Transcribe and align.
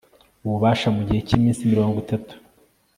ububasha 0.45 0.87
mu 0.95 1.01
gihe 1.07 1.21
cy 1.27 1.33
iminsi 1.37 1.69
mirongo 1.71 1.95
itatu 2.03 2.33